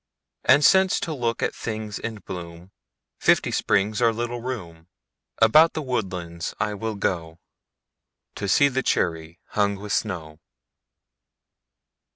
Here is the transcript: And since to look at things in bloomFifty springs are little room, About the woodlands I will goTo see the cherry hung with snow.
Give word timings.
And 0.45 0.65
since 0.65 0.99
to 1.01 1.13
look 1.13 1.43
at 1.43 1.53
things 1.53 1.99
in 1.99 2.21
bloomFifty 2.21 3.53
springs 3.53 4.01
are 4.01 4.11
little 4.11 4.41
room, 4.41 4.87
About 5.39 5.73
the 5.73 5.83
woodlands 5.83 6.55
I 6.59 6.73
will 6.73 6.95
goTo 6.97 7.37
see 8.49 8.67
the 8.67 8.81
cherry 8.81 9.37
hung 9.49 9.75
with 9.75 9.93
snow. 9.93 10.39